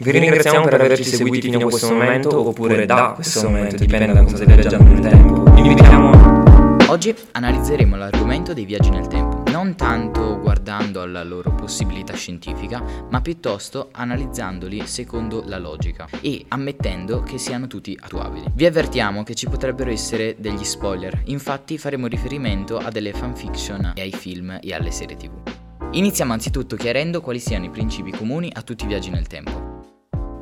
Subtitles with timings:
[0.00, 4.22] Vi ringraziamo per averci seguiti fino a questo momento, oppure da questo momento, dipende da
[4.22, 5.42] cosa state viaggiando nel tempo.
[5.50, 12.14] Vi invitiamo Oggi analizzeremo l'argomento dei viaggi nel tempo, non tanto guardando alla loro possibilità
[12.14, 18.46] scientifica, ma piuttosto analizzandoli secondo la logica e ammettendo che siano tutti attuabili.
[18.54, 24.00] Vi avvertiamo che ci potrebbero essere degli spoiler, infatti faremo riferimento a delle fanfiction e
[24.00, 25.32] ai film e alle serie tv.
[25.90, 29.67] Iniziamo anzitutto chiarendo quali siano i principi comuni a tutti i viaggi nel tempo.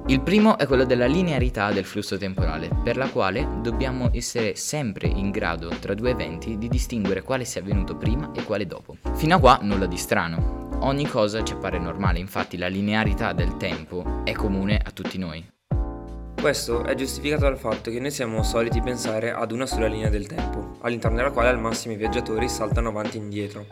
[0.09, 5.09] Il primo è quello della linearità del flusso temporale, per la quale dobbiamo essere sempre
[5.09, 8.99] in grado tra due eventi di distinguere quale sia avvenuto prima e quale dopo.
[9.15, 10.79] Fino a qua nulla di strano.
[10.83, 15.45] Ogni cosa ci appare normale, infatti la linearità del tempo è comune a tutti noi.
[16.41, 20.29] Questo è giustificato dal fatto che noi siamo soliti pensare ad una sola linea del
[20.29, 23.67] tempo, all'interno della quale al massimo i viaggiatori saltano avanti e indietro.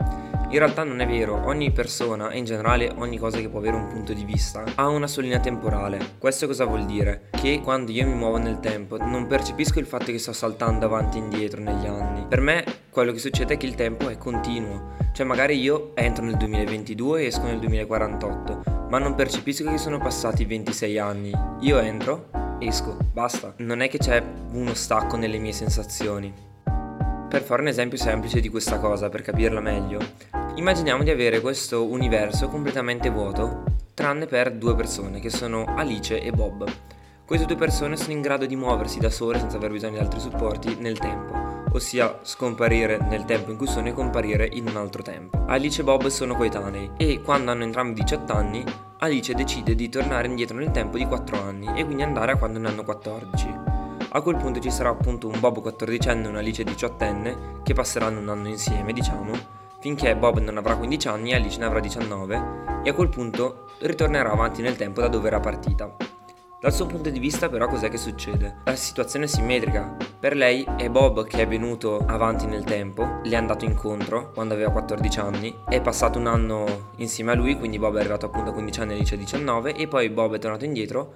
[0.55, 3.75] In realtà non è vero, ogni persona e in generale ogni cosa che può avere
[3.75, 6.13] un punto di vista ha una sua linea temporale.
[6.17, 7.27] Questo cosa vuol dire?
[7.31, 11.17] Che quando io mi muovo nel tempo non percepisco il fatto che sto saltando avanti
[11.17, 12.25] e indietro negli anni.
[12.29, 16.23] Per me quello che succede è che il tempo è continuo, cioè magari io entro
[16.23, 21.33] nel 2022 e esco nel 2048, ma non percepisco che sono passati 26 anni.
[21.59, 23.55] Io entro, esco, basta.
[23.57, 26.54] Non è che c'è uno stacco nelle mie sensazioni.
[27.27, 29.99] Per fare un esempio semplice di questa cosa, per capirla meglio,
[30.55, 36.31] immaginiamo di avere questo universo completamente vuoto, tranne per due persone, che sono Alice e
[36.31, 36.65] Bob.
[37.25, 40.19] Queste due persone sono in grado di muoversi da sole senza aver bisogno di altri
[40.19, 41.33] supporti nel tempo,
[41.73, 45.43] ossia scomparire nel tempo in cui sono e comparire in un altro tempo.
[45.47, 48.63] Alice e Bob sono coetanei e quando hanno entrambi 18 anni,
[48.99, 52.59] Alice decide di tornare indietro nel tempo di 4 anni e quindi andare a quando
[52.59, 53.64] ne hanno 14.
[54.15, 58.29] A quel punto ci sarà appunto un Bob 14enne e un'Alice 18enne che passeranno un
[58.29, 59.33] anno insieme, diciamo,
[59.81, 63.71] finché Bob non avrà 15 anni e Alice ne avrà 19 e a quel punto
[63.79, 65.93] ritornerà avanti nel tempo da dove era partita.
[66.61, 68.59] Dal suo punto di vista però cos'è che succede?
[68.63, 69.97] La situazione è simmetrica.
[70.17, 74.53] Per lei è Bob che è venuto avanti nel tempo, le è andato incontro quando
[74.53, 78.51] aveva 14 anni, è passato un anno insieme a lui, quindi Bob è arrivato appunto
[78.51, 81.13] a 15 anni e Alice a 19 e poi Bob è tornato indietro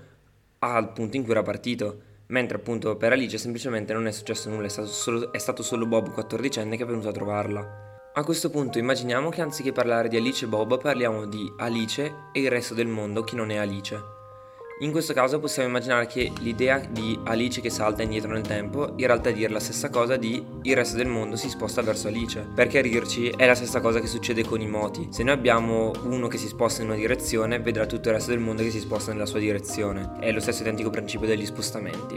[0.60, 4.66] al punto in cui era partito mentre appunto per Alice semplicemente non è successo nulla,
[4.66, 7.88] è stato solo, è stato solo Bob 14enne che è venuto a trovarla.
[8.14, 12.40] A questo punto immaginiamo che anziché parlare di Alice e Bob parliamo di Alice e
[12.40, 14.19] il resto del mondo che non è Alice.
[14.82, 19.08] In questo caso possiamo immaginare che l'idea di Alice che salta indietro nel tempo in
[19.08, 22.48] realtà è dire la stessa cosa di il resto del mondo si sposta verso Alice.
[22.56, 25.10] Perché rirci è la stessa cosa che succede con i moti.
[25.12, 28.40] Se noi abbiamo uno che si sposta in una direzione, vedrà tutto il resto del
[28.40, 30.14] mondo che si sposta nella sua direzione.
[30.22, 32.16] È lo stesso identico principio degli spostamenti.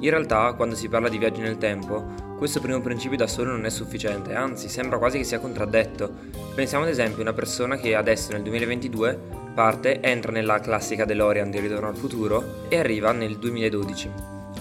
[0.00, 2.04] In realtà, quando si parla di viaggi nel tempo,
[2.36, 6.12] questo primo principio da solo non è sufficiente, anzi sembra quasi che sia contraddetto.
[6.54, 11.50] Pensiamo ad esempio a una persona che adesso nel 2022 Parte, entra nella classica DeLorean
[11.50, 14.10] di Ritorno al futuro e arriva nel 2012.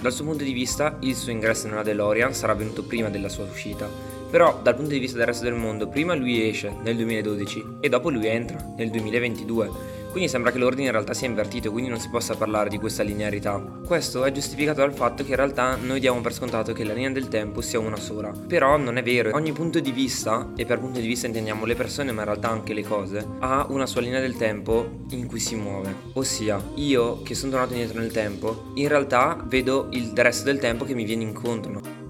[0.01, 3.45] Dal suo punto di vista, il suo ingresso nella DeLorean sarà avvenuto prima della sua
[3.45, 3.87] uscita,
[4.29, 7.87] però dal punto di vista del resto del mondo, prima lui esce nel 2012 e
[7.87, 11.99] dopo lui entra nel 2022 quindi sembra che l'ordine in realtà sia invertito, quindi non
[11.99, 13.79] si possa parlare di questa linearità.
[13.85, 17.11] Questo è giustificato dal fatto che in realtà noi diamo per scontato che la linea
[17.11, 18.31] del tempo sia una sola.
[18.31, 21.75] Però non è vero, ogni punto di vista, e per punto di vista intendiamo le
[21.75, 25.39] persone ma in realtà anche le cose, ha una sua linea del tempo in cui
[25.39, 25.95] si muove.
[26.13, 30.83] Ossia, io che sono tornato indietro nel tempo, in realtà vedo il resto del tempo
[30.83, 32.00] che mi viene incontro.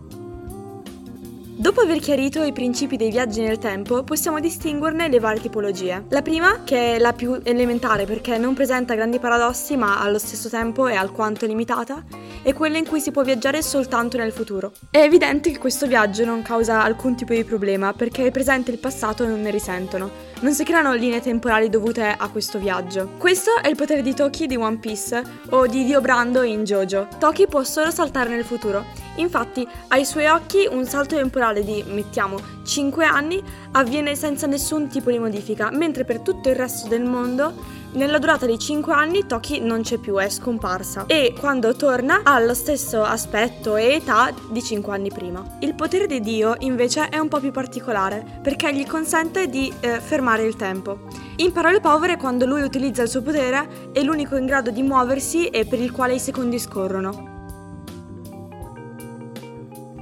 [1.62, 6.06] Dopo aver chiarito i principi dei viaggi nel tempo, possiamo distinguerne le varie tipologie.
[6.10, 10.50] La prima, che è la più elementare perché non presenta grandi paradossi ma allo stesso
[10.50, 12.04] tempo è alquanto limitata,
[12.42, 14.72] è quella in cui si può viaggiare soltanto nel futuro.
[14.90, 18.74] È evidente che questo viaggio non causa alcun tipo di problema perché il presente e
[18.76, 20.10] il passato non ne risentono.
[20.42, 23.12] Non si creano linee temporali dovute a questo viaggio.
[23.18, 27.08] Questo è il potere di Toki di One Piece o di Dio Brando in Jojo.
[27.20, 32.40] Toki può solo saltare nel futuro Infatti, ai suoi occhi un salto temporale di, mettiamo,
[32.64, 33.42] 5 anni
[33.74, 38.46] avviene senza nessun tipo di modifica, mentre per tutto il resto del mondo nella durata
[38.46, 43.04] di 5 anni Toki non c'è più, è scomparsa e quando torna ha lo stesso
[43.04, 45.58] aspetto e età di 5 anni prima.
[45.60, 50.00] Il potere di Dio invece è un po' più particolare perché gli consente di eh,
[50.00, 51.00] fermare il tempo.
[51.38, 55.48] In parole povere, quando lui utilizza il suo potere è l'unico in grado di muoversi
[55.48, 57.31] e per il quale i secondi scorrono.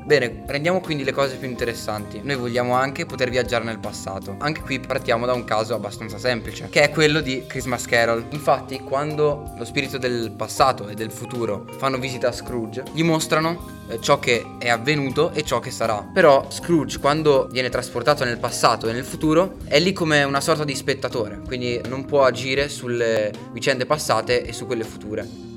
[0.09, 2.19] Bene, prendiamo quindi le cose più interessanti.
[2.23, 4.37] Noi vogliamo anche poter viaggiare nel passato.
[4.39, 8.25] Anche qui partiamo da un caso abbastanza semplice, che è quello di Christmas Carol.
[8.31, 13.83] Infatti, quando lo spirito del passato e del futuro fanno visita a Scrooge, gli mostrano
[13.87, 16.09] eh, ciò che è avvenuto e ciò che sarà.
[16.11, 20.63] Però Scrooge, quando viene trasportato nel passato e nel futuro, è lì come una sorta
[20.63, 25.48] di spettatore, quindi non può agire sulle vicende passate e su quelle future.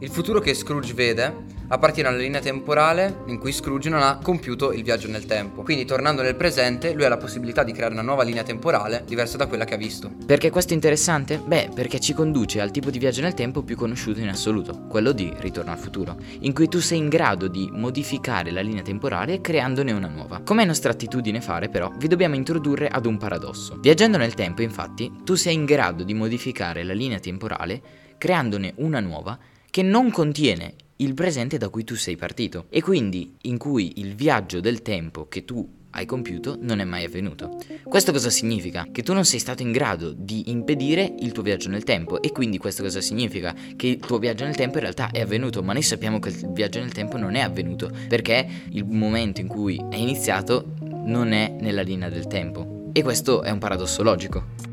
[0.00, 4.72] Il futuro che Scrooge vede appartiene alla linea temporale in cui Scrooge non ha compiuto
[4.72, 5.64] il viaggio nel tempo.
[5.64, 9.36] Quindi tornando nel presente, lui ha la possibilità di creare una nuova linea temporale diversa
[9.36, 10.12] da quella che ha visto.
[10.24, 11.42] Perché questo è interessante?
[11.44, 15.10] Beh, perché ci conduce al tipo di viaggio nel tempo più conosciuto in assoluto, quello
[15.10, 19.40] di Ritorno al futuro, in cui tu sei in grado di modificare la linea temporale
[19.40, 20.42] creandone una nuova.
[20.44, 23.76] Come nostra attitudine fare, però, vi dobbiamo introdurre ad un paradosso.
[23.80, 27.82] Viaggiando nel tempo, infatti, tu sei in grado di modificare la linea temporale
[28.16, 29.38] creandone una nuova
[29.70, 34.14] che non contiene il presente da cui tu sei partito e quindi in cui il
[34.14, 37.58] viaggio del tempo che tu hai compiuto non è mai avvenuto.
[37.84, 38.86] Questo cosa significa?
[38.90, 42.30] Che tu non sei stato in grado di impedire il tuo viaggio nel tempo e
[42.30, 43.54] quindi questo cosa significa?
[43.76, 46.50] Che il tuo viaggio nel tempo in realtà è avvenuto, ma noi sappiamo che il
[46.52, 50.74] viaggio nel tempo non è avvenuto perché il momento in cui è iniziato
[51.04, 52.90] non è nella linea del tempo.
[52.92, 54.67] E questo è un paradosso logico.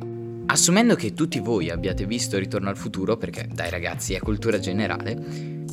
[0.55, 5.13] Assumendo che tutti voi abbiate visto Ritorno al futuro, perché dai ragazzi è cultura generale,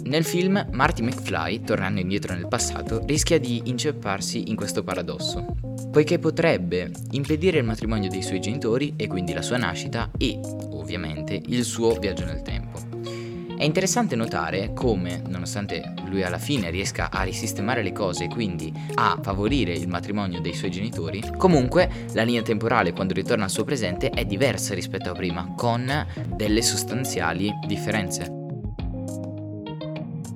[0.03, 5.55] nel film Marty McFly, tornando indietro nel passato, rischia di incepparsi in questo paradosso,
[5.93, 11.41] poiché potrebbe impedire il matrimonio dei suoi genitori e quindi la sua nascita e, ovviamente,
[11.47, 12.72] il suo viaggio nel tempo.
[13.63, 18.73] È interessante notare come, nonostante lui alla fine riesca a risistemare le cose e quindi
[18.95, 23.63] a favorire il matrimonio dei suoi genitori, comunque la linea temporale quando ritorna al suo
[23.63, 25.89] presente è diversa rispetto a prima, con
[26.27, 28.25] delle sostanziali differenze.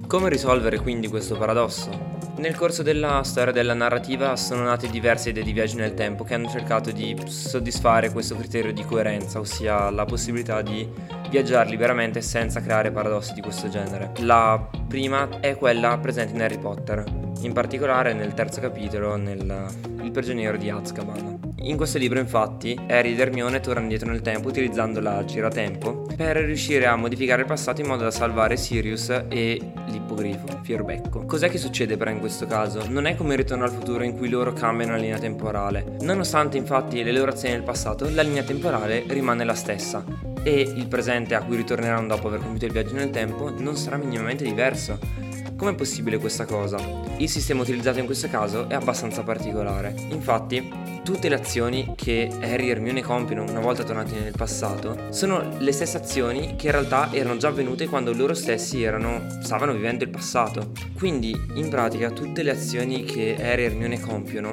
[0.06, 2.15] Come risolvere quindi questo paradosso?
[2.38, 6.34] Nel corso della storia della narrativa sono nate diverse idee di viaggi nel tempo che
[6.34, 10.86] hanno cercato di soddisfare questo criterio di coerenza, ossia la possibilità di
[11.30, 14.12] viaggiare liberamente senza creare paradossi di questo genere.
[14.18, 19.66] La prima è quella presente in Harry Potter, in particolare nel terzo capitolo, nel
[20.02, 21.54] Il prigioniero di Azkaban.
[21.62, 26.36] In questo libro infatti Harry ed Hermione tornano indietro nel tempo utilizzando la giratempo per
[26.36, 31.24] riuscire a modificare il passato in modo da salvare Sirius e l'ippogrifo, Fierbecco.
[31.24, 32.86] Cos'è che succede però in questo caso?
[32.88, 35.96] Non è come il ritorno al futuro in cui loro cambiano la linea temporale.
[36.02, 40.04] Nonostante infatti le loro azioni nel passato, la linea temporale rimane la stessa
[40.44, 43.96] e il presente a cui ritorneranno dopo aver compiuto il viaggio nel tempo non sarà
[43.96, 45.24] minimamente diverso.
[45.56, 46.76] Com'è possibile questa cosa?
[47.16, 49.94] Il sistema utilizzato in questo caso è abbastanza particolare.
[50.10, 50.70] Infatti,
[51.02, 55.72] tutte le azioni che Harry e Hermione compiono una volta tornati nel passato sono le
[55.72, 60.10] stesse azioni che in realtà erano già avvenute quando loro stessi erano, stavano vivendo il
[60.10, 60.72] passato.
[60.94, 64.52] Quindi, in pratica, tutte le azioni che Harry e Hermione compiono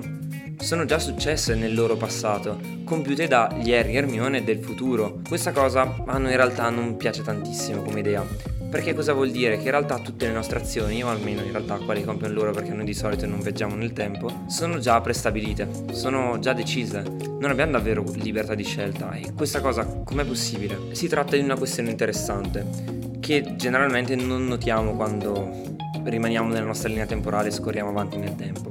[0.58, 5.20] sono già successe nel loro passato, compiute dagli Harry e Hermione del futuro.
[5.28, 8.53] Questa cosa a noi in realtà non piace tantissimo come idea.
[8.74, 9.58] Perché cosa vuol dire?
[9.58, 12.72] Che in realtà tutte le nostre azioni, o almeno in realtà quali compiono loro perché
[12.72, 17.04] noi di solito non viaggiamo nel tempo, sono già prestabilite, sono già decise.
[17.40, 20.96] Non abbiamo davvero libertà di scelta e questa cosa com'è possibile?
[20.96, 22.66] Si tratta di una questione interessante
[23.20, 28.70] che generalmente non notiamo quando rimaniamo nella nostra linea temporale e scorriamo avanti nel tempo.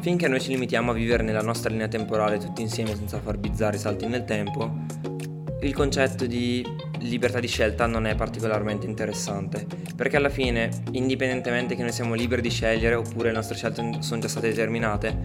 [0.00, 3.76] Finché noi ci limitiamo a vivere nella nostra linea temporale tutti insieme senza far bizzarri
[3.76, 4.86] salti nel tempo,
[5.60, 6.64] il concetto di
[7.00, 9.66] libertà di scelta non è particolarmente interessante,
[9.96, 14.20] perché alla fine, indipendentemente che noi siamo liberi di scegliere oppure le nostre scelte sono
[14.20, 15.16] già state determinate,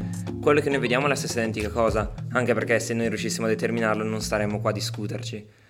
[0.41, 3.49] quello che noi vediamo è la stessa identica cosa, anche perché se noi riuscissimo a
[3.49, 5.61] determinarlo non staremmo qua a discuterci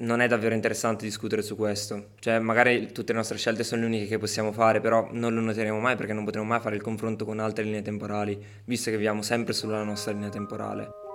[0.00, 2.12] non è davvero interessante discutere su questo.
[2.20, 5.40] Cioè, magari tutte le nostre scelte sono le uniche che possiamo fare, però non lo
[5.40, 8.96] noteremo mai perché non potremo mai fare il confronto con altre linee temporali, visto che
[8.96, 11.09] viviamo sempre sulla nostra linea temporale.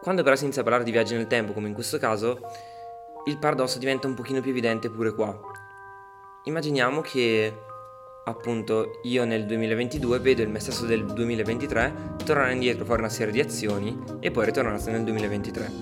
[0.00, 2.40] Quando però si inizia a parlare di viaggi nel tempo, come in questo caso,
[3.26, 5.38] il paradosso diventa un pochino più evidente pure qua.
[6.44, 7.52] Immaginiamo che
[8.24, 13.32] appunto io nel 2022 vedo il me stesso del 2023 tornare indietro, fare una serie
[13.32, 15.72] di azioni e poi ritornare nel 2023.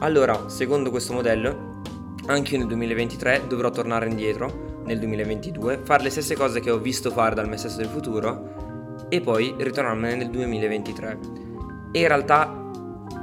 [0.00, 1.80] Allora, secondo questo modello,
[2.26, 6.78] anche io nel 2023 dovrò tornare indietro, nel 2022, fare le stesse cose che ho
[6.78, 11.18] visto fare dal me stesso del futuro e poi ritornarmene nel 2023.
[11.92, 12.63] E in realtà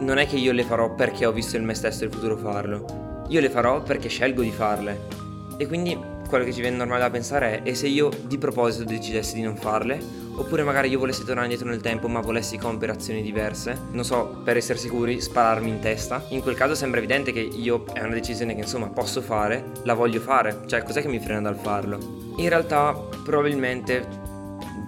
[0.02, 3.24] non è che io le farò perché ho visto il me stesso del futuro farlo,
[3.28, 5.20] io le farò perché scelgo di farle.
[5.58, 8.84] E quindi quello che ci viene normale da pensare è e se io di proposito
[8.84, 10.00] decidessi di non farle,
[10.36, 14.42] oppure magari io volessi tornare indietro nel tempo ma volessi compiere azioni diverse, non so,
[14.44, 16.26] per essere sicuri, spararmi in testa.
[16.30, 19.94] In quel caso sembra evidente che io è una decisione che insomma posso fare, la
[19.94, 22.00] voglio fare, cioè cos'è che mi frena dal farlo?
[22.38, 22.94] In realtà
[23.24, 24.21] probabilmente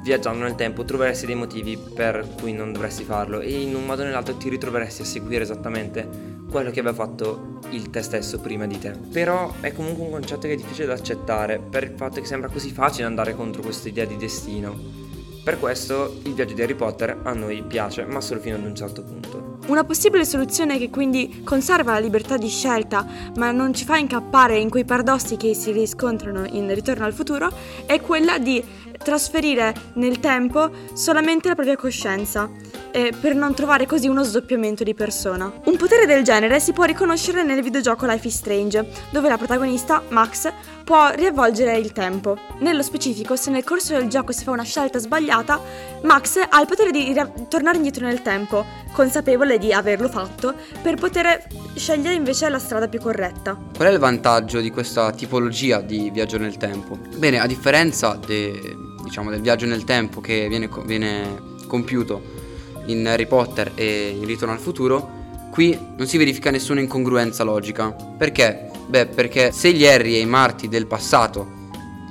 [0.03, 4.01] viaggiando nel tempo troveresti dei motivi per cui non dovresti farlo e in un modo
[4.01, 8.67] o nell'altro ti ritroveresti a seguire esattamente quello che aveva fatto il te stesso prima
[8.67, 8.91] di te.
[8.91, 12.49] Però è comunque un concetto che è difficile da accettare per il fatto che sembra
[12.49, 15.02] così facile andare contro questa idea di destino.
[15.43, 18.73] Per questo il viaggio di Harry Potter a noi piace, ma solo fino ad un
[18.73, 19.57] certo punto.
[19.67, 24.57] Una possibile soluzione che quindi conserva la libertà di scelta, ma non ci fa incappare
[24.57, 27.51] in quei paradossi che si riscontrano in Ritorno al futuro,
[27.85, 28.63] è quella di
[28.97, 32.49] trasferire nel tempo solamente la propria coscienza
[32.93, 35.51] eh, per non trovare così uno sdoppiamento di persona.
[35.65, 40.03] Un potere del genere si può riconoscere nel videogioco Life is Strange, dove la protagonista,
[40.09, 40.51] Max,
[40.83, 42.37] può riavvolgere il tempo.
[42.59, 45.59] Nello specifico, se nel corso del gioco si fa una scelta sbagliata,
[46.03, 47.19] Max ha il potere di
[47.49, 52.99] tornare indietro nel tempo, consapevole di averlo fatto, per poter scegliere invece la strada più
[52.99, 53.57] corretta.
[53.75, 56.99] Qual è il vantaggio di questa tipologia di viaggio nel tempo?
[57.17, 62.42] Bene, a differenza de, diciamo, del viaggio nel tempo che viene, viene compiuto
[62.85, 65.21] in Harry Potter e in Ritorno al futuro,
[65.51, 67.91] qui non si verifica nessuna incongruenza logica.
[67.91, 68.69] Perché?
[68.87, 71.61] Beh, perché se gli Harry e i Marty del passato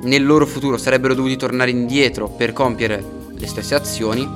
[0.03, 4.29] nel loro futuro sarebbero dovuti tornare indietro per compiere le stesse azioni,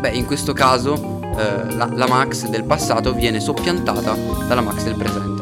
[0.00, 4.96] beh, in questo caso eh, la, la Max del passato viene soppiantata dalla Max del
[4.96, 5.35] presente.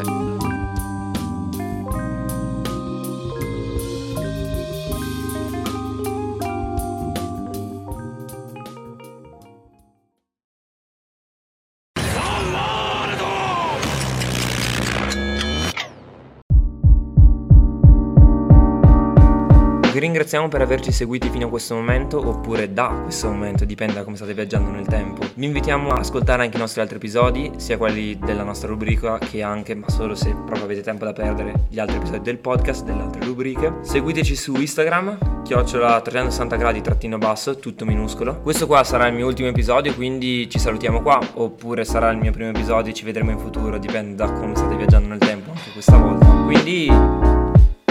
[20.05, 24.17] Ringraziamo per averci seguiti fino a questo momento oppure da questo momento, dipende da come
[24.17, 25.27] state viaggiando nel tempo.
[25.35, 29.43] Vi invitiamo a ascoltare anche i nostri altri episodi, sia quelli della nostra rubrica che
[29.43, 33.01] anche, ma solo se proprio avete tempo da perdere, gli altri episodi del podcast, delle
[33.01, 33.77] altre rubriche.
[33.81, 38.41] Seguiteci su Instagram, chiocciola 360 gradi trattino basso, tutto minuscolo.
[38.41, 42.31] Questo qua sarà il mio ultimo episodio, quindi ci salutiamo qua, oppure sarà il mio
[42.31, 45.97] primo episodio, ci vedremo in futuro, dipende da come state viaggiando nel tempo anche questa
[45.97, 46.27] volta.
[46.27, 46.89] Quindi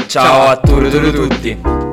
[0.06, 1.93] ciao, a tutti.